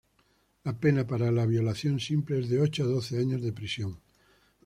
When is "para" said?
1.05-1.29